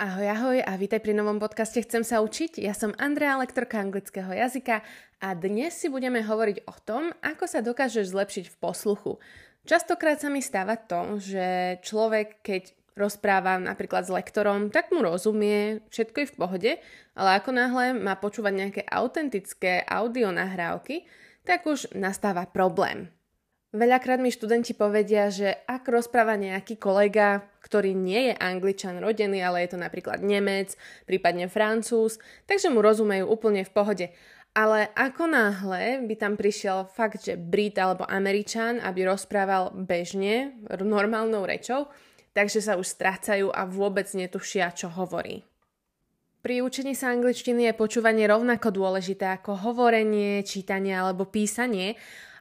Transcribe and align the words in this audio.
Ahoj, 0.00 0.32
ahoj 0.32 0.58
a 0.64 0.80
vítaj 0.80 1.04
pri 1.04 1.12
novom 1.12 1.36
podcaste 1.36 1.76
Chcem 1.84 2.00
sa 2.00 2.24
učiť. 2.24 2.56
Ja 2.56 2.72
som 2.72 2.96
Andrea, 2.96 3.36
lektorka 3.36 3.84
anglického 3.84 4.32
jazyka 4.32 4.80
a 5.20 5.28
dnes 5.36 5.76
si 5.76 5.92
budeme 5.92 6.24
hovoriť 6.24 6.64
o 6.64 6.74
tom, 6.80 7.12
ako 7.20 7.44
sa 7.44 7.60
dokážeš 7.60 8.08
zlepšiť 8.08 8.48
v 8.48 8.56
posluchu. 8.64 9.20
Častokrát 9.68 10.16
sa 10.16 10.32
mi 10.32 10.40
stáva 10.40 10.80
to, 10.80 11.20
že 11.20 11.76
človek, 11.84 12.40
keď 12.40 12.72
rozpráva 12.96 13.60
napríklad 13.60 14.08
s 14.08 14.14
lektorom, 14.16 14.72
tak 14.72 14.88
mu 14.88 15.04
rozumie, 15.04 15.84
všetko 15.92 16.16
je 16.16 16.30
v 16.32 16.38
pohode, 16.40 16.72
ale 17.12 17.30
ako 17.36 17.50
náhle 17.52 17.92
má 17.92 18.16
počúvať 18.16 18.52
nejaké 18.56 18.82
autentické 18.88 19.84
audio 19.84 20.32
nahrávky, 20.32 21.04
tak 21.44 21.68
už 21.68 21.92
nastáva 21.92 22.48
problém. 22.48 23.12
Veľakrát 23.70 24.18
mi 24.18 24.34
študenti 24.34 24.74
povedia, 24.74 25.30
že 25.30 25.54
ak 25.62 25.86
rozpráva 25.86 26.34
nejaký 26.34 26.74
kolega, 26.74 27.46
ktorý 27.62 27.94
nie 27.94 28.30
je 28.30 28.34
angličan 28.34 28.98
rodený, 28.98 29.46
ale 29.46 29.62
je 29.62 29.70
to 29.70 29.78
napríklad 29.78 30.26
Nemec, 30.26 30.74
prípadne 31.06 31.46
Francúz, 31.46 32.18
takže 32.50 32.66
mu 32.66 32.82
rozumejú 32.82 33.30
úplne 33.30 33.62
v 33.62 33.70
pohode. 33.70 34.06
Ale 34.58 34.90
ako 34.98 35.30
náhle 35.30 36.02
by 36.02 36.14
tam 36.18 36.34
prišiel 36.34 36.90
fakt, 36.90 37.22
že 37.22 37.38
Brit 37.38 37.78
alebo 37.78 38.02
Američan, 38.10 38.82
aby 38.82 39.06
rozprával 39.06 39.70
bežne, 39.70 40.58
normálnou 40.66 41.46
rečou, 41.46 41.86
takže 42.34 42.58
sa 42.58 42.74
už 42.74 42.90
strácajú 42.90 43.54
a 43.54 43.62
vôbec 43.70 44.10
netušia, 44.10 44.74
čo 44.74 44.90
hovorí. 44.90 45.46
Pri 46.42 46.58
učení 46.66 46.98
sa 46.98 47.14
angličtiny 47.14 47.70
je 47.70 47.78
počúvanie 47.78 48.26
rovnako 48.26 48.74
dôležité 48.74 49.38
ako 49.38 49.70
hovorenie, 49.70 50.42
čítanie 50.42 50.98
alebo 50.98 51.30
písanie 51.30 51.94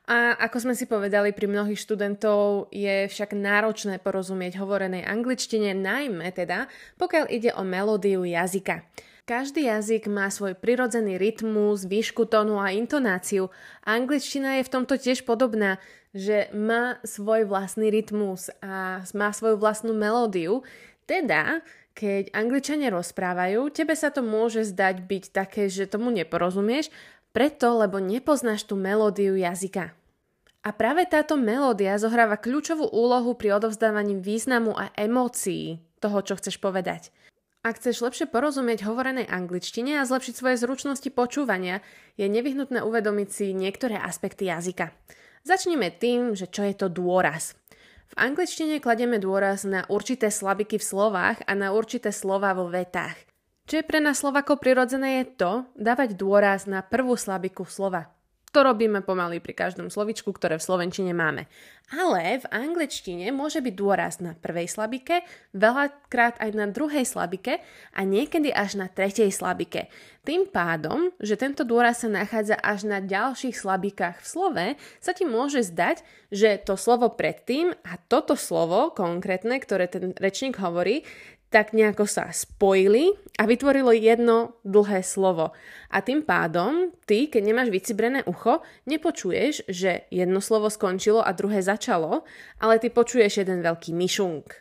a 0.09 0.34
ako 0.41 0.58
sme 0.66 0.73
si 0.73 0.90
povedali, 0.90 1.30
pri 1.38 1.45
mnohých 1.45 1.77
študentov 1.77 2.73
je 2.73 3.05
však 3.05 3.38
náročné 3.38 4.02
porozumieť 4.02 4.58
hovorenej 4.58 5.05
angličtine, 5.05 5.77
najmä 5.77 6.34
teda, 6.34 6.66
pokiaľ 6.98 7.30
ide 7.30 7.54
o 7.54 7.62
melódiu 7.62 8.26
jazyka. 8.26 8.82
Každý 9.30 9.70
jazyk 9.70 10.09
má 10.09 10.34
svoj 10.34 10.58
prirodzený 10.58 11.22
rytmus, 11.22 11.85
výšku 11.85 12.26
tónu 12.26 12.57
a 12.57 12.74
intonáciu. 12.74 13.54
Angličtina 13.85 14.57
je 14.57 14.65
v 14.65 14.74
tomto 14.74 14.98
tiež 14.98 15.21
podobná, 15.30 15.77
že 16.18 16.49
má 16.57 16.98
svoj 17.05 17.46
vlastný 17.46 17.93
rytmus 17.93 18.49
a 18.65 19.05
má 19.13 19.30
svoju 19.30 19.62
vlastnú 19.62 19.93
melódiu. 19.93 20.65
Teda, 21.05 21.62
keď 21.93 22.34
angličania 22.34 22.90
rozprávajú, 22.90 23.70
tebe 23.70 23.93
sa 23.93 24.10
to 24.10 24.26
môže 24.26 24.74
zdať 24.74 25.05
byť 25.05 25.24
také, 25.30 25.70
že 25.70 25.85
tomu 25.85 26.10
neporozumieš, 26.10 26.90
preto, 27.32 27.77
lebo 27.77 28.02
nepoznáš 28.02 28.66
tú 28.66 28.74
melódiu 28.76 29.38
jazyka. 29.38 29.94
A 30.60 30.70
práve 30.76 31.08
táto 31.08 31.40
melódia 31.40 31.96
zohráva 31.96 32.36
kľúčovú 32.36 32.91
úlohu 32.91 33.32
pri 33.40 33.55
odovzdávaní 33.55 34.20
významu 34.20 34.76
a 34.76 34.91
emócií 34.99 35.80
toho, 36.04 36.20
čo 36.20 36.36
chceš 36.36 36.60
povedať. 36.60 37.16
Ak 37.60 37.80
chceš 37.80 38.04
lepšie 38.04 38.27
porozumieť 38.32 38.88
hovorenej 38.88 39.27
angličtine 39.27 39.99
a 39.99 40.08
zlepšiť 40.08 40.36
svoje 40.36 40.55
zručnosti 40.60 41.10
počúvania, 41.12 41.84
je 42.16 42.27
nevyhnutné 42.27 42.84
uvedomiť 42.84 43.30
si 43.32 43.46
niektoré 43.52 43.99
aspekty 43.99 44.48
jazyka. 44.48 44.96
Začneme 45.43 45.91
tým, 45.91 46.36
že 46.36 46.48
čo 46.48 46.64
je 46.64 46.76
to 46.76 46.88
dôraz. 46.88 47.55
V 48.10 48.16
angličtine 48.18 48.82
kladieme 48.82 49.21
dôraz 49.21 49.64
na 49.68 49.86
určité 49.88 50.34
slabiky 50.34 50.80
v 50.80 50.88
slovách 50.88 51.46
a 51.46 51.54
na 51.54 51.76
určité 51.76 52.10
slova 52.16 52.55
vo 52.58 52.71
vetách. 52.71 53.29
Čo 53.70 53.77
je 53.77 53.85
pre 53.85 54.01
nás 54.01 54.17
Slovakov 54.17 54.65
prirodzené 54.65 55.21
je 55.21 55.45
to, 55.45 55.62
dávať 55.77 56.17
dôraz 56.17 56.65
na 56.65 56.81
prvú 56.81 57.13
slabiku 57.13 57.70
slova. 57.70 58.09
To 58.49 58.65
robíme 58.65 59.05
pomaly 59.05 59.37
pri 59.37 59.53
každom 59.53 59.93
slovičku, 59.93 60.34
ktoré 60.34 60.57
v 60.57 60.65
slovenčine 60.65 61.13
máme. 61.13 61.45
Ale 61.93 62.41
v 62.41 62.49
angličtine 62.49 63.29
môže 63.29 63.62
byť 63.62 63.73
dôraz 63.77 64.25
na 64.25 64.34
prvej 64.34 64.66
slabike, 64.66 65.22
veľakrát 65.53 66.41
aj 66.41 66.50
na 66.57 66.66
druhej 66.66 67.06
slabike 67.06 67.62
a 67.94 68.01
niekedy 68.01 68.50
až 68.50 68.81
na 68.81 68.90
tretej 68.90 69.29
slabike. 69.29 69.94
Tým 70.25 70.50
pádom, 70.50 71.13
že 71.22 71.38
tento 71.38 71.62
dôraz 71.62 72.01
sa 72.01 72.09
nachádza 72.09 72.57
až 72.57 72.90
na 72.90 72.97
ďalších 73.06 73.53
slabikách 73.53 74.17
v 74.17 74.25
slove, 74.25 74.66
sa 74.97 75.12
ti 75.13 75.29
môže 75.29 75.62
zdať, 75.62 76.02
že 76.34 76.58
to 76.58 76.74
slovo 76.74 77.13
predtým 77.13 77.78
a 77.85 78.02
toto 78.09 78.34
slovo 78.34 78.90
konkrétne, 78.90 79.62
ktoré 79.62 79.85
ten 79.85 80.18
rečník 80.18 80.58
hovorí, 80.58 81.06
tak 81.50 81.74
nejako 81.74 82.06
sa 82.06 82.30
spojili 82.30 83.10
a 83.42 83.50
vytvorilo 83.50 83.90
jedno 83.90 84.54
dlhé 84.62 85.02
slovo. 85.02 85.58
A 85.90 86.06
tým 86.06 86.22
pádom 86.22 86.94
ty, 87.10 87.26
keď 87.26 87.42
nemáš 87.42 87.74
vycibrené 87.74 88.22
ucho, 88.30 88.62
nepočuješ, 88.86 89.66
že 89.66 90.06
jedno 90.14 90.46
slovo 90.46 90.70
skončilo 90.70 91.26
a 91.26 91.34
druhé 91.34 91.66
začalo, 91.66 92.22
ale 92.62 92.78
ty 92.78 92.94
počuješ 92.94 93.42
jeden 93.42 93.66
veľký 93.66 93.98
myšunk. 93.98 94.54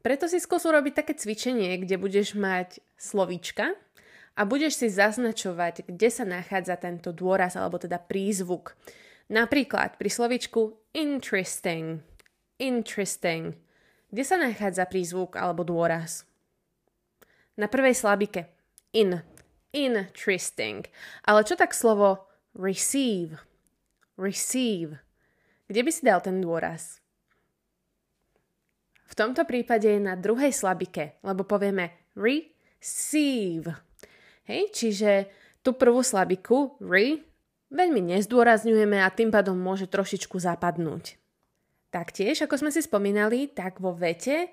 Preto 0.00 0.24
si 0.32 0.40
skús 0.40 0.64
urobiť 0.64 1.04
také 1.04 1.12
cvičenie, 1.12 1.76
kde 1.76 2.00
budeš 2.00 2.32
mať 2.32 2.80
slovíčka 2.96 3.76
a 4.32 4.48
budeš 4.48 4.80
si 4.80 4.88
zaznačovať, 4.88 5.84
kde 5.84 6.08
sa 6.08 6.24
nachádza 6.24 6.80
tento 6.80 7.12
dôraz 7.12 7.52
alebo 7.60 7.76
teda 7.76 8.00
prízvuk. 8.00 8.80
Napríklad 9.28 10.00
pri 10.00 10.08
slovičku 10.08 10.88
interesting. 10.96 12.00
Interesting. 12.56 13.60
Kde 14.08 14.24
sa 14.24 14.40
nachádza 14.40 14.88
prízvuk 14.88 15.36
alebo 15.36 15.68
dôraz? 15.68 16.29
Na 17.60 17.68
prvej 17.68 17.92
slabike. 17.92 18.48
In. 18.96 19.20
Interesting. 19.76 20.88
Ale 21.28 21.44
čo 21.44 21.60
tak 21.60 21.76
slovo 21.76 22.24
receive? 22.56 23.36
Receive. 24.16 24.96
Kde 25.68 25.80
by 25.84 25.90
si 25.92 26.02
dal 26.08 26.24
ten 26.24 26.40
dôraz? 26.40 27.04
V 29.04 29.12
tomto 29.12 29.44
prípade 29.44 29.92
je 29.92 30.00
na 30.00 30.16
druhej 30.16 30.56
slabike, 30.56 31.20
lebo 31.20 31.44
povieme 31.44 32.08
receive. 32.16 33.68
Hej, 34.48 34.72
čiže 34.72 35.28
tú 35.60 35.76
prvú 35.76 36.00
slabiku, 36.00 36.80
re, 36.80 37.20
veľmi 37.68 38.00
nezdôrazňujeme 38.16 39.04
a 39.04 39.12
tým 39.12 39.28
pádom 39.28 39.54
môže 39.54 39.84
trošičku 39.84 40.40
zapadnúť. 40.40 41.20
Taktiež, 41.92 42.40
ako 42.40 42.56
sme 42.56 42.70
si 42.72 42.80
spomínali, 42.80 43.52
tak 43.52 43.84
vo 43.84 43.92
vete 43.92 44.48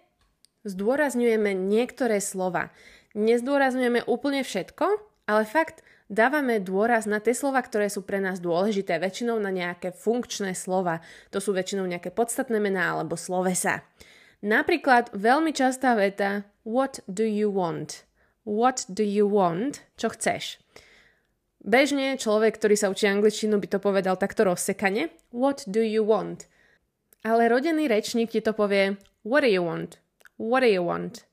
zdôrazňujeme 0.67 1.55
niektoré 1.55 2.19
slova. 2.19 2.69
Nezdôrazňujeme 3.17 4.05
úplne 4.05 4.45
všetko, 4.45 4.85
ale 5.25 5.43
fakt 5.49 5.81
dávame 6.05 6.61
dôraz 6.61 7.09
na 7.09 7.17
tie 7.17 7.33
slova, 7.33 7.65
ktoré 7.65 7.89
sú 7.89 8.05
pre 8.05 8.21
nás 8.21 8.37
dôležité, 8.37 9.01
väčšinou 9.01 9.41
na 9.41 9.49
nejaké 9.49 9.89
funkčné 9.89 10.53
slova. 10.53 11.01
To 11.33 11.41
sú 11.41 11.49
väčšinou 11.49 11.89
nejaké 11.89 12.13
podstatné 12.13 12.61
mená 12.61 12.93
alebo 12.93 13.17
slovesa. 13.17 13.81
Napríklad 14.45 15.09
veľmi 15.17 15.49
častá 15.49 15.97
veta 15.97 16.45
What 16.61 17.01
do 17.09 17.25
you 17.25 17.49
want? 17.49 18.05
What 18.45 18.85
do 18.85 19.01
you 19.01 19.25
want? 19.25 19.81
Čo 19.97 20.13
chceš? 20.13 20.61
Bežne 21.57 22.21
človek, 22.21 22.61
ktorý 22.61 22.77
sa 22.77 22.93
učí 22.93 23.09
angličtinu, 23.09 23.57
by 23.57 23.67
to 23.67 23.79
povedal 23.81 24.13
takto 24.13 24.45
rozsekane. 24.45 25.09
What 25.33 25.65
do 25.65 25.81
you 25.81 26.05
want? 26.05 26.45
Ale 27.25 27.49
rodený 27.49 27.89
rečník 27.89 28.29
ti 28.29 28.45
to 28.45 28.53
povie 28.53 29.01
What 29.25 29.41
do 29.41 29.49
you 29.49 29.65
want? 29.65 29.97
What 30.37 30.61
do 30.61 30.69
you 30.69 30.85
want? 30.85 31.25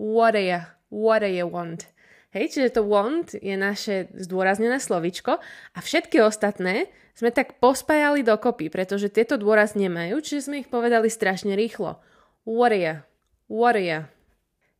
What 0.00 0.32
do 0.32 0.40
you 0.40 0.75
what 0.90 1.22
do 1.22 1.30
you 1.30 1.46
want? 1.48 1.90
Hej, 2.36 2.52
čiže 2.52 2.76
to 2.76 2.82
want 2.84 3.32
je 3.32 3.56
naše 3.56 4.12
zdôraznené 4.12 4.76
slovičko 4.76 5.40
a 5.72 5.78
všetky 5.80 6.20
ostatné 6.20 6.90
sme 7.16 7.32
tak 7.32 7.56
pospájali 7.62 8.20
dokopy, 8.20 8.68
pretože 8.68 9.08
tieto 9.08 9.40
dôraz 9.40 9.72
nemajú, 9.72 10.20
čiže 10.20 10.52
sme 10.52 10.60
ich 10.60 10.68
povedali 10.68 11.08
strašne 11.08 11.56
rýchlo. 11.56 11.96
What 12.44 12.76
are 12.76 12.82
you? 12.82 12.94
What 13.48 13.80
are 13.80 13.84
you? 13.84 14.00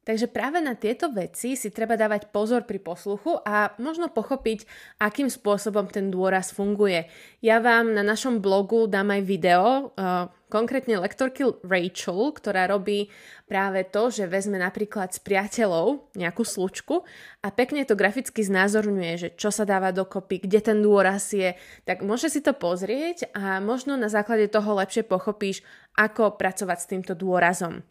Takže 0.06 0.30
práve 0.30 0.62
na 0.62 0.78
tieto 0.78 1.10
veci 1.10 1.58
si 1.58 1.74
treba 1.74 1.98
dávať 1.98 2.30
pozor 2.30 2.62
pri 2.62 2.78
posluchu 2.78 3.42
a 3.42 3.74
možno 3.82 4.06
pochopiť, 4.06 4.62
akým 5.02 5.26
spôsobom 5.26 5.90
ten 5.90 6.14
dôraz 6.14 6.54
funguje. 6.54 7.10
Ja 7.42 7.58
vám 7.58 7.90
na 7.90 8.06
našom 8.06 8.38
blogu 8.38 8.86
dám 8.86 9.10
aj 9.10 9.22
video, 9.26 9.90
uh, 9.98 10.30
konkrétne 10.46 11.02
lektorky 11.02 11.42
Rachel, 11.66 12.30
ktorá 12.30 12.70
robí 12.70 13.10
práve 13.50 13.82
to, 13.82 14.14
že 14.14 14.30
vezme 14.30 14.62
napríklad 14.62 15.10
s 15.10 15.18
priateľov 15.18 16.14
nejakú 16.14 16.46
slučku 16.46 17.02
a 17.42 17.50
pekne 17.50 17.82
to 17.82 17.98
graficky 17.98 18.46
znázorňuje, 18.46 19.12
že 19.18 19.28
čo 19.34 19.50
sa 19.50 19.66
dáva 19.66 19.90
dokopy, 19.90 20.46
kde 20.46 20.62
ten 20.62 20.78
dôraz 20.86 21.34
je, 21.34 21.58
tak 21.82 22.06
môže 22.06 22.30
si 22.30 22.38
to 22.38 22.54
pozrieť 22.54 23.34
a 23.34 23.58
možno 23.58 23.98
na 23.98 24.06
základe 24.06 24.46
toho 24.46 24.78
lepšie 24.78 25.02
pochopíš, 25.02 25.66
ako 25.98 26.38
pracovať 26.38 26.78
s 26.78 26.90
týmto 26.94 27.12
dôrazom. 27.18 27.82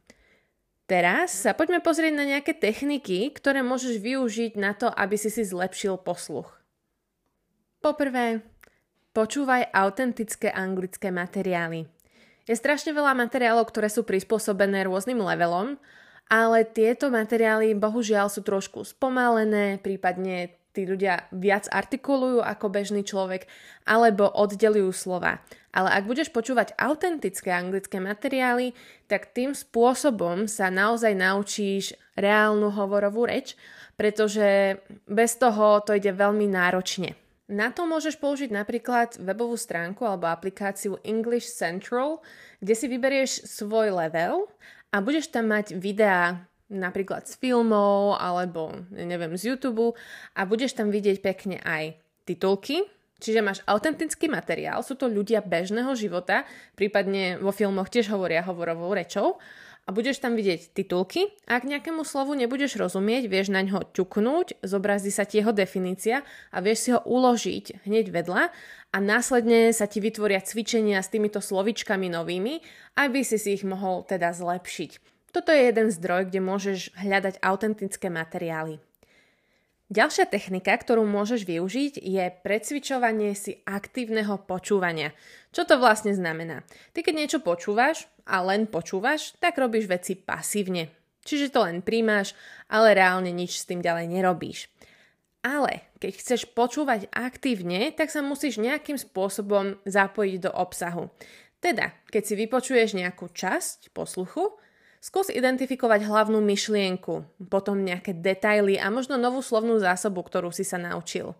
Teraz 0.86 1.34
sa 1.34 1.58
poďme 1.58 1.82
pozrieť 1.82 2.14
na 2.14 2.30
nejaké 2.30 2.54
techniky, 2.54 3.34
ktoré 3.34 3.66
môžeš 3.66 3.98
využiť 3.98 4.54
na 4.54 4.78
to, 4.78 4.94
aby 4.94 5.18
si 5.18 5.34
si 5.34 5.42
zlepšil 5.42 5.98
posluch. 5.98 6.62
Poprvé, 7.82 8.46
počúvaj 9.18 9.74
autentické 9.74 10.54
anglické 10.54 11.10
materiály. 11.10 11.90
Je 12.46 12.54
strašne 12.54 12.94
veľa 12.94 13.18
materiálov, 13.18 13.66
ktoré 13.66 13.90
sú 13.90 14.06
prispôsobené 14.06 14.86
rôznym 14.86 15.18
levelom, 15.18 15.82
ale 16.30 16.62
tieto 16.66 17.10
materiály 17.10 17.74
bohužiaľ 17.74 18.30
sú 18.30 18.46
trošku 18.46 18.86
spomalené, 18.86 19.82
prípadne 19.82 20.54
tí 20.76 20.84
ľudia 20.84 21.32
viac 21.32 21.72
artikulujú 21.72 22.44
ako 22.44 22.68
bežný 22.68 23.08
človek, 23.08 23.48
alebo 23.88 24.28
oddelujú 24.28 24.92
slova. 24.92 25.40
Ale 25.72 25.92
ak 25.92 26.04
budeš 26.04 26.30
počúvať 26.36 26.76
autentické 26.76 27.56
anglické 27.56 28.04
materiály, 28.04 28.76
tak 29.08 29.32
tým 29.32 29.56
spôsobom 29.56 30.52
sa 30.52 30.68
naozaj 30.68 31.16
naučíš 31.16 31.96
reálnu 32.20 32.72
hovorovú 32.76 33.24
reč, 33.24 33.56
pretože 33.96 34.80
bez 35.08 35.40
toho 35.40 35.80
to 35.84 35.96
ide 35.96 36.12
veľmi 36.12 36.52
náročne. 36.52 37.16
Na 37.46 37.70
to 37.70 37.86
môžeš 37.86 38.18
použiť 38.18 38.50
napríklad 38.50 39.22
webovú 39.22 39.54
stránku 39.54 40.02
alebo 40.02 40.26
aplikáciu 40.26 40.98
English 41.06 41.54
Central, 41.54 42.26
kde 42.58 42.74
si 42.74 42.90
vyberieš 42.90 43.46
svoj 43.46 43.94
level 43.94 44.50
a 44.90 44.98
budeš 44.98 45.30
tam 45.30 45.54
mať 45.54 45.78
videá 45.78 46.42
napríklad 46.70 47.30
z 47.30 47.38
filmov 47.38 48.18
alebo 48.18 48.74
neviem 48.90 49.38
z 49.38 49.54
YouTube 49.54 49.94
a 50.34 50.42
budeš 50.50 50.74
tam 50.74 50.90
vidieť 50.90 51.22
pekne 51.22 51.62
aj 51.62 51.98
titulky, 52.26 52.82
čiže 53.22 53.46
máš 53.46 53.62
autentický 53.70 54.26
materiál, 54.26 54.82
sú 54.82 54.98
to 54.98 55.06
ľudia 55.06 55.46
bežného 55.46 55.94
života, 55.94 56.44
prípadne 56.74 57.38
vo 57.38 57.54
filmoch 57.54 57.90
tiež 57.94 58.10
hovoria 58.10 58.42
hovorovou 58.42 58.92
rečou 58.98 59.38
a 59.86 59.94
budeš 59.94 60.18
tam 60.18 60.34
vidieť 60.34 60.74
titulky. 60.74 61.30
Ak 61.46 61.62
nejakému 61.62 62.02
slovu 62.02 62.34
nebudeš 62.34 62.82
rozumieť, 62.82 63.30
vieš 63.30 63.54
na 63.54 63.62
ňo 63.62 63.86
ťuknúť, 63.94 64.66
zobrazí 64.66 65.14
sa 65.14 65.30
ti 65.30 65.38
jeho 65.38 65.54
definícia 65.54 66.26
a 66.50 66.58
vieš 66.58 66.80
si 66.82 66.90
ho 66.90 67.00
uložiť 67.06 67.86
hneď 67.86 68.10
vedľa 68.10 68.50
a 68.90 68.98
následne 68.98 69.70
sa 69.70 69.86
ti 69.86 70.02
vytvoria 70.02 70.42
cvičenia 70.42 71.06
s 71.06 71.14
týmito 71.14 71.38
slovičkami 71.38 72.10
novými, 72.10 72.66
aby 72.98 73.22
si 73.22 73.38
si 73.38 73.54
ich 73.54 73.62
mohol 73.62 74.02
teda 74.02 74.34
zlepšiť. 74.34 75.15
Toto 75.36 75.52
je 75.52 75.68
jeden 75.68 75.92
zdroj, 75.92 76.32
kde 76.32 76.40
môžeš 76.40 76.96
hľadať 76.96 77.44
autentické 77.44 78.08
materiály. 78.08 78.80
Ďalšia 79.92 80.32
technika, 80.32 80.72
ktorú 80.72 81.04
môžeš 81.04 81.44
využiť, 81.44 82.00
je 82.00 82.26
precvičovanie 82.40 83.36
si 83.36 83.60
aktívneho 83.68 84.40
počúvania. 84.48 85.12
Čo 85.52 85.68
to 85.68 85.76
vlastne 85.76 86.16
znamená? 86.16 86.64
Ty 86.96 87.04
keď 87.04 87.14
niečo 87.20 87.40
počúvaš 87.44 88.08
a 88.24 88.48
len 88.48 88.64
počúvaš, 88.64 89.36
tak 89.44 89.60
robíš 89.60 89.92
veci 89.92 90.16
pasívne. 90.16 90.88
Čiže 91.28 91.52
to 91.52 91.68
len 91.68 91.84
príjmaš, 91.84 92.32
ale 92.72 92.96
reálne 92.96 93.36
nič 93.36 93.60
s 93.60 93.68
tým 93.68 93.84
ďalej 93.84 94.08
nerobíš. 94.08 94.72
Ale 95.44 95.84
keď 96.00 96.16
chceš 96.16 96.48
počúvať 96.48 97.12
aktívne, 97.12 97.92
tak 97.92 98.08
sa 98.08 98.24
musíš 98.24 98.56
nejakým 98.56 98.96
spôsobom 98.96 99.84
zapojiť 99.84 100.48
do 100.48 100.52
obsahu. 100.56 101.12
Teda, 101.60 101.92
keď 102.08 102.24
si 102.24 102.34
vypočuješ 102.40 102.96
nejakú 102.96 103.28
časť 103.36 103.92
posluchu, 103.92 104.64
Skús 105.06 105.30
identifikovať 105.30 106.02
hlavnú 106.02 106.42
myšlienku, 106.42 107.46
potom 107.46 107.86
nejaké 107.86 108.18
detaily 108.18 108.82
a 108.82 108.90
možno 108.90 109.22
novú 109.22 109.46
slovnú 109.46 109.78
zásobu, 109.78 110.26
ktorú 110.26 110.50
si 110.50 110.66
sa 110.66 110.82
naučil. 110.82 111.38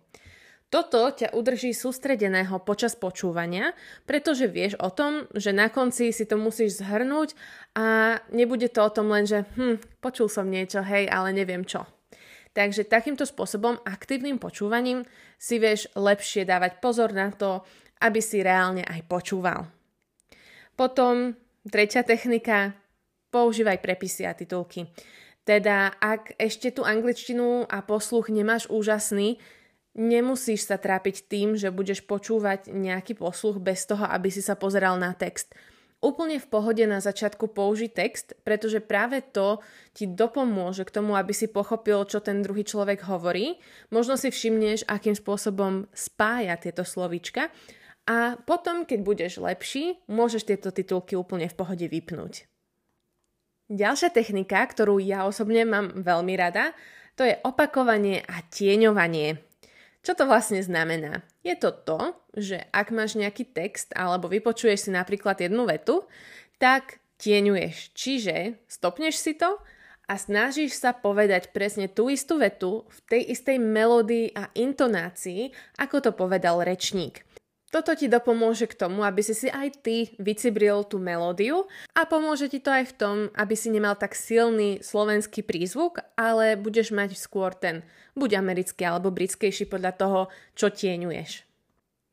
Toto 0.70 1.10
ťa 1.10 1.34
udrží 1.34 1.74
sústredeného 1.74 2.62
počas 2.62 2.94
počúvania, 2.94 3.74
pretože 4.06 4.46
vieš 4.46 4.78
o 4.78 4.86
tom, 4.94 5.26
že 5.34 5.50
na 5.50 5.66
konci 5.66 6.14
si 6.14 6.30
to 6.30 6.38
musíš 6.38 6.78
zhrnúť 6.78 7.34
a 7.74 8.18
nebude 8.30 8.70
to 8.70 8.86
o 8.86 8.94
tom 8.94 9.10
len, 9.10 9.26
že 9.26 9.42
hm, 9.58 9.82
počul 9.98 10.30
som 10.30 10.46
niečo, 10.46 10.86
hej, 10.86 11.10
ale 11.10 11.34
neviem 11.34 11.66
čo. 11.66 11.90
Takže 12.54 12.86
takýmto 12.86 13.26
spôsobom, 13.26 13.82
aktívnym 13.82 14.38
počúvaním, 14.38 15.02
si 15.42 15.58
vieš 15.58 15.90
lepšie 15.98 16.46
dávať 16.46 16.78
pozor 16.78 17.10
na 17.10 17.34
to, 17.34 17.66
aby 17.98 18.22
si 18.22 18.46
reálne 18.46 18.86
aj 18.86 19.02
počúval. 19.10 19.66
Potom 20.78 21.34
tretia 21.66 22.06
technika, 22.06 22.85
používaj 23.30 23.82
prepisy 23.82 24.26
a 24.26 24.36
titulky. 24.36 24.90
Teda 25.46 25.94
ak 26.02 26.34
ešte 26.42 26.74
tú 26.74 26.82
angličtinu 26.82 27.70
a 27.70 27.78
posluch 27.86 28.34
nemáš 28.34 28.66
úžasný, 28.66 29.38
nemusíš 29.94 30.66
sa 30.66 30.76
trápiť 30.76 31.30
tým, 31.30 31.54
že 31.54 31.70
budeš 31.70 32.02
počúvať 32.02 32.74
nejaký 32.74 33.14
posluch 33.14 33.62
bez 33.62 33.86
toho, 33.86 34.04
aby 34.04 34.28
si 34.28 34.42
sa 34.42 34.58
pozeral 34.58 34.98
na 34.98 35.14
text. 35.14 35.54
Úplne 36.04 36.36
v 36.36 36.50
pohode 36.52 36.84
na 36.84 37.00
začiatku 37.00 37.56
použiť 37.56 37.90
text, 37.96 38.36
pretože 38.44 38.84
práve 38.84 39.24
to 39.24 39.64
ti 39.96 40.04
dopomôže 40.04 40.84
k 40.84 40.92
tomu, 40.92 41.16
aby 41.16 41.32
si 41.32 41.48
pochopil, 41.48 42.04
čo 42.04 42.20
ten 42.20 42.44
druhý 42.44 42.68
človek 42.68 43.08
hovorí. 43.08 43.56
Možno 43.88 44.20
si 44.20 44.28
všimneš, 44.28 44.84
akým 44.84 45.16
spôsobom 45.16 45.88
spája 45.96 46.60
tieto 46.60 46.84
slovíčka 46.84 47.48
a 48.06 48.36
potom, 48.44 48.84
keď 48.86 48.98
budeš 49.02 49.32
lepší, 49.40 49.98
môžeš 50.06 50.46
tieto 50.46 50.68
titulky 50.70 51.16
úplne 51.16 51.48
v 51.48 51.58
pohode 51.58 51.86
vypnúť. 51.88 52.44
Ďalšia 53.66 54.14
technika, 54.14 54.62
ktorú 54.62 55.02
ja 55.02 55.26
osobne 55.26 55.66
mám 55.66 55.90
veľmi 56.06 56.38
rada, 56.38 56.70
to 57.18 57.26
je 57.26 57.34
opakovanie 57.42 58.22
a 58.22 58.38
tieňovanie. 58.46 59.42
Čo 60.06 60.14
to 60.14 60.30
vlastne 60.30 60.62
znamená? 60.62 61.26
Je 61.42 61.58
to 61.58 61.74
to, 61.74 62.14
že 62.38 62.62
ak 62.70 62.94
máš 62.94 63.18
nejaký 63.18 63.42
text 63.42 63.90
alebo 63.98 64.30
vypočuješ 64.30 64.86
si 64.86 64.90
napríklad 64.94 65.42
jednu 65.42 65.66
vetu, 65.66 66.06
tak 66.62 67.02
tieňuješ. 67.18 67.90
Čiže 67.90 68.62
stopneš 68.70 69.18
si 69.18 69.34
to 69.34 69.58
a 70.06 70.14
snažíš 70.14 70.78
sa 70.78 70.94
povedať 70.94 71.50
presne 71.50 71.90
tú 71.90 72.06
istú 72.06 72.38
vetu 72.38 72.86
v 72.86 72.98
tej 73.10 73.22
istej 73.34 73.58
melódii 73.58 74.30
a 74.30 74.46
intonácii, 74.54 75.50
ako 75.82 75.96
to 75.98 76.10
povedal 76.14 76.62
rečník. 76.62 77.25
Toto 77.66 77.98
ti 77.98 78.06
dopomôže 78.06 78.70
k 78.70 78.78
tomu, 78.78 79.02
aby 79.02 79.26
si 79.26 79.34
si 79.34 79.50
aj 79.50 79.82
ty 79.82 80.14
vycibril 80.22 80.86
tú 80.86 81.02
melódiu 81.02 81.66
a 81.98 82.06
pomôže 82.06 82.46
ti 82.46 82.62
to 82.62 82.70
aj 82.70 82.94
v 82.94 82.96
tom, 82.96 83.16
aby 83.34 83.58
si 83.58 83.74
nemal 83.74 83.98
tak 83.98 84.14
silný 84.14 84.78
slovenský 84.86 85.42
prízvuk, 85.42 85.98
ale 86.14 86.54
budeš 86.54 86.94
mať 86.94 87.18
skôr 87.18 87.50
ten 87.58 87.82
buď 88.14 88.38
americký 88.38 88.86
alebo 88.86 89.10
britskejší 89.10 89.66
podľa 89.66 89.92
toho, 89.98 90.20
čo 90.54 90.70
tieňuješ. 90.70 91.42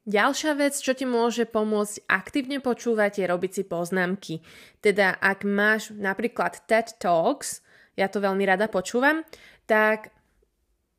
Ďalšia 0.03 0.51
vec, 0.59 0.75
čo 0.75 0.91
ti 0.91 1.07
môže 1.07 1.47
pomôcť 1.47 2.11
aktívne 2.11 2.59
počúvať, 2.59 3.23
je 3.23 3.25
robiť 3.29 3.51
si 3.55 3.63
poznámky. 3.63 4.43
Teda 4.83 5.15
ak 5.15 5.47
máš 5.47 5.95
napríklad 5.95 6.59
TED 6.67 6.99
Talks, 6.99 7.63
ja 7.95 8.11
to 8.11 8.19
veľmi 8.19 8.43
rada 8.43 8.67
počúvam, 8.67 9.23
tak 9.63 10.11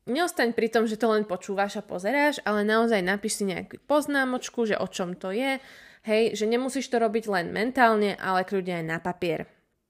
neostaň 0.05 0.53
pri 0.53 0.69
tom, 0.69 0.85
že 0.85 0.97
to 0.97 1.09
len 1.09 1.25
počúvaš 1.25 1.81
a 1.81 1.83
pozeráš, 1.85 2.41
ale 2.45 2.65
naozaj 2.65 3.01
napíš 3.01 3.41
si 3.41 3.43
nejakú 3.49 3.81
poznámočku, 3.85 4.65
že 4.69 4.77
o 4.77 4.87
čom 4.89 5.17
to 5.17 5.33
je, 5.33 5.57
hej, 6.05 6.23
že 6.37 6.45
nemusíš 6.45 6.89
to 6.89 7.01
robiť 7.01 7.25
len 7.29 7.49
mentálne, 7.51 8.13
ale 8.17 8.45
kľudne 8.45 8.81
aj 8.81 8.85
na 8.85 8.97
papier. 9.01 9.49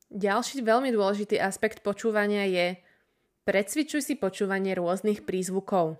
Ďalší 0.09 0.63
veľmi 0.63 0.95
dôležitý 0.95 1.35
aspekt 1.39 1.83
počúvania 1.83 2.47
je 2.47 2.79
precvičuj 3.43 4.01
si 4.01 4.13
počúvanie 4.15 4.71
rôznych 4.73 5.27
prízvukov. 5.27 5.99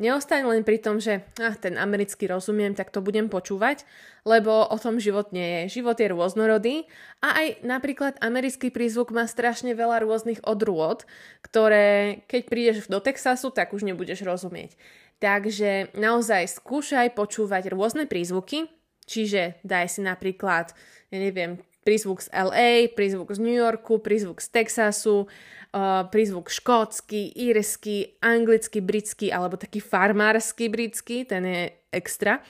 Neostaň 0.00 0.48
len 0.48 0.64
pri 0.64 0.80
tom, 0.80 0.96
že 0.96 1.28
ah, 1.36 1.52
ten 1.52 1.76
americký 1.76 2.24
rozumiem, 2.24 2.72
tak 2.72 2.88
to 2.88 3.04
budem 3.04 3.28
počúvať, 3.28 3.84
lebo 4.24 4.64
o 4.64 4.76
tom 4.80 4.96
život 4.96 5.28
nie 5.28 5.44
je. 5.68 5.80
Život 5.80 6.00
je 6.00 6.08
rôznorodý 6.08 6.76
a 7.20 7.36
aj 7.36 7.46
napríklad 7.60 8.16
americký 8.24 8.72
prízvuk 8.72 9.12
má 9.12 9.28
strašne 9.28 9.76
veľa 9.76 10.00
rôznych 10.00 10.40
odrôd, 10.48 11.04
ktoré 11.44 12.24
keď 12.32 12.42
prídeš 12.48 12.88
do 12.88 12.96
Texasu, 12.96 13.52
tak 13.52 13.76
už 13.76 13.84
nebudeš 13.84 14.24
rozumieť. 14.24 14.72
Takže 15.20 15.92
naozaj 15.92 16.48
skúšaj 16.48 17.12
počúvať 17.12 17.68
rôzne 17.68 18.08
prízvuky, 18.08 18.72
čiže 19.04 19.60
daj 19.68 19.86
si 19.92 20.00
napríklad, 20.00 20.72
ja 21.12 21.18
neviem, 21.20 21.60
prízvuk 21.84 22.20
z 22.20 22.28
LA, 22.32 22.92
prízvuk 22.92 23.32
z 23.32 23.40
New 23.40 23.56
Yorku, 23.56 24.00
prízvuk 24.00 24.40
z 24.44 24.48
Texasu, 24.52 25.26
uh, 25.26 26.06
prízvuk 26.08 26.52
škótsky, 26.52 27.32
írsky, 27.32 28.20
anglicky, 28.20 28.84
britský 28.84 29.32
alebo 29.32 29.56
taký 29.56 29.80
farmársky 29.80 30.68
britský, 30.68 31.24
ten 31.24 31.42
je 31.46 31.62
extra. 31.92 32.44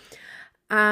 A 0.70 0.82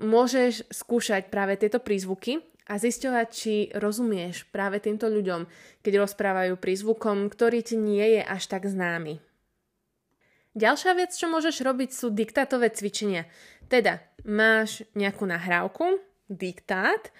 môžeš 0.00 0.64
skúšať 0.72 1.28
práve 1.28 1.56
tieto 1.60 1.76
prízvuky 1.76 2.40
a 2.70 2.78
zisťovať, 2.80 3.26
či 3.28 3.54
rozumieš 3.76 4.48
práve 4.48 4.80
týmto 4.80 5.10
ľuďom, 5.10 5.44
keď 5.84 5.92
rozprávajú 6.06 6.56
prízvukom, 6.56 7.28
ktorý 7.28 7.60
ti 7.60 7.76
nie 7.76 8.16
je 8.16 8.22
až 8.24 8.48
tak 8.48 8.64
známy. 8.64 9.20
Ďalšia 10.54 10.92
vec, 10.98 11.14
čo 11.14 11.30
môžeš 11.30 11.62
robiť, 11.62 11.90
sú 11.94 12.10
diktátové 12.10 12.74
cvičenia. 12.74 13.26
Teda 13.70 14.02
máš 14.26 14.82
nejakú 14.98 15.22
nahrávku, 15.22 16.02
diktát 16.26 17.10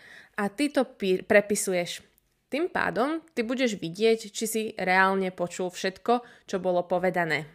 a 0.40 0.48
ty 0.48 0.72
to 0.72 0.88
prepisuješ. 1.28 2.00
Tým 2.48 2.72
pádom 2.72 3.20
ty 3.36 3.44
budeš 3.44 3.76
vidieť, 3.76 4.32
či 4.32 4.44
si 4.48 4.62
reálne 4.74 5.28
počul 5.30 5.68
všetko, 5.68 6.24
čo 6.48 6.56
bolo 6.58 6.82
povedané. 6.88 7.46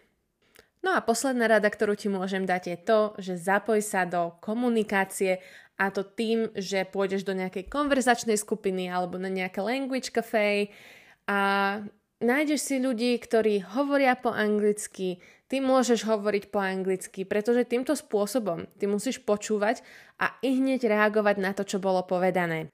No 0.86 0.94
a 0.94 1.02
posledná 1.02 1.50
rada, 1.50 1.66
ktorú 1.66 1.98
ti 1.98 2.14
môžem 2.14 2.46
dať 2.46 2.64
je 2.70 2.78
to, 2.78 3.00
že 3.18 3.42
zapoj 3.42 3.82
sa 3.82 4.06
do 4.06 4.38
komunikácie 4.38 5.42
a 5.82 5.90
to 5.90 6.06
tým, 6.06 6.54
že 6.54 6.86
pôjdeš 6.86 7.26
do 7.26 7.34
nejakej 7.34 7.68
konverzačnej 7.68 8.38
skupiny 8.38 8.88
alebo 8.88 9.18
na 9.18 9.28
nejaké 9.28 9.66
language 9.66 10.14
cafe 10.14 10.70
a 11.26 11.82
nájdeš 12.22 12.62
si 12.62 12.76
ľudí, 12.78 13.18
ktorí 13.18 13.66
hovoria 13.76 14.14
po 14.14 14.30
anglicky, 14.30 15.20
ty 15.50 15.58
môžeš 15.58 16.06
hovoriť 16.06 16.54
po 16.54 16.62
anglicky, 16.62 17.26
pretože 17.28 17.68
týmto 17.68 17.98
spôsobom 17.98 18.70
ty 18.78 18.86
musíš 18.88 19.20
počúvať 19.26 19.84
a 20.22 20.38
i 20.46 20.56
hneď 20.56 20.86
reagovať 20.86 21.36
na 21.42 21.52
to, 21.52 21.68
čo 21.68 21.82
bolo 21.82 22.06
povedané. 22.06 22.72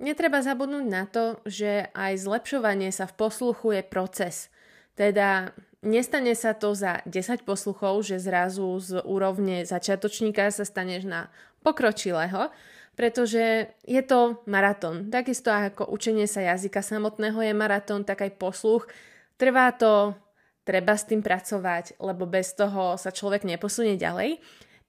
Netreba 0.00 0.40
zabudnúť 0.40 0.86
na 0.88 1.04
to, 1.04 1.44
že 1.44 1.92
aj 1.92 2.24
zlepšovanie 2.24 2.88
sa 2.88 3.04
v 3.04 3.20
posluchu 3.20 3.76
je 3.76 3.82
proces. 3.84 4.48
Teda 4.96 5.52
nestane 5.84 6.32
sa 6.32 6.56
to 6.56 6.72
za 6.72 7.04
10 7.04 7.44
posluchov, 7.44 8.00
že 8.08 8.16
zrazu 8.16 8.80
z 8.80 9.04
úrovne 9.04 9.68
začiatočníka 9.68 10.48
sa 10.48 10.64
staneš 10.64 11.04
na 11.04 11.28
pokročilého, 11.60 12.48
pretože 12.96 13.76
je 13.84 14.00
to 14.00 14.40
maratón. 14.48 15.12
Takisto 15.12 15.52
ako 15.52 15.92
učenie 15.92 16.24
sa 16.24 16.48
jazyka 16.48 16.80
samotného 16.80 17.36
je 17.44 17.52
maratón, 17.52 18.00
tak 18.08 18.24
aj 18.24 18.40
posluch. 18.40 18.88
Trvá 19.36 19.68
to, 19.76 20.16
treba 20.64 20.96
s 20.96 21.04
tým 21.04 21.20
pracovať, 21.20 22.00
lebo 22.00 22.24
bez 22.24 22.56
toho 22.56 22.96
sa 22.96 23.12
človek 23.12 23.44
neposunie 23.44 24.00
ďalej. 24.00 24.40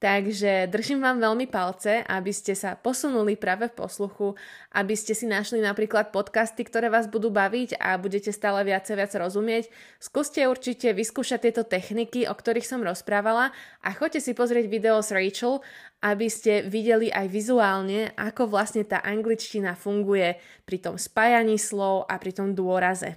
Takže 0.02 0.66
držím 0.66 0.98
vám 0.98 1.22
veľmi 1.22 1.46
palce, 1.46 2.02
aby 2.02 2.34
ste 2.34 2.58
sa 2.58 2.74
posunuli 2.74 3.38
práve 3.38 3.70
v 3.70 3.86
posluchu, 3.86 4.34
aby 4.74 4.98
ste 4.98 5.14
si 5.14 5.30
našli 5.30 5.62
napríklad 5.62 6.10
podcasty, 6.10 6.66
ktoré 6.66 6.90
vás 6.90 7.06
budú 7.06 7.30
baviť 7.30 7.78
a 7.78 7.94
budete 8.02 8.34
stále 8.34 8.66
viac 8.66 8.82
a 8.90 8.98
viac 8.98 9.14
rozumieť. 9.14 9.70
Skúste 10.02 10.42
určite 10.50 10.90
vyskúšať 10.90 11.46
tieto 11.46 11.62
techniky, 11.62 12.26
o 12.26 12.34
ktorých 12.34 12.66
som 12.66 12.82
rozprávala 12.82 13.54
a 13.78 13.94
choďte 13.94 14.26
si 14.26 14.32
pozrieť 14.34 14.66
video 14.66 14.98
s 14.98 15.14
Rachel, 15.14 15.62
aby 16.02 16.26
ste 16.26 16.66
videli 16.66 17.06
aj 17.06 17.30
vizuálne, 17.30 18.10
ako 18.18 18.50
vlastne 18.50 18.82
tá 18.82 18.98
angličtina 19.06 19.78
funguje 19.78 20.34
pri 20.66 20.82
tom 20.82 20.98
spájaní 20.98 21.62
slov 21.62 22.10
a 22.10 22.18
pri 22.18 22.34
tom 22.34 22.58
dôraze. 22.58 23.14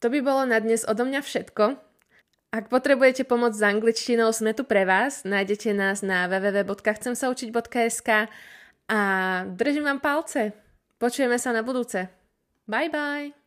To 0.00 0.08
by 0.08 0.24
bolo 0.24 0.48
na 0.48 0.56
dnes 0.56 0.88
odo 0.88 1.04
mňa 1.04 1.20
všetko. 1.20 1.91
Ak 2.52 2.68
potrebujete 2.68 3.24
pomoc 3.24 3.56
s 3.56 3.64
angličtinou, 3.64 4.28
sme 4.28 4.52
tu 4.52 4.68
pre 4.68 4.84
vás. 4.84 5.24
Nájdete 5.24 5.72
nás 5.72 6.04
na 6.04 6.28
www.chcemsaučiť.sk 6.28 8.28
a 8.92 9.00
držím 9.48 9.88
vám 9.88 10.04
palce. 10.04 10.52
Počujeme 11.00 11.40
sa 11.40 11.56
na 11.56 11.64
budúce. 11.64 12.12
Bye 12.68 12.92
bye! 12.92 13.41